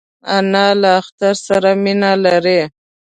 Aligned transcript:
انا 0.37 0.67
له 0.81 0.89
اختر 1.01 1.33
سره 1.45 1.69
مینه 1.83 2.11
لري 2.25 2.61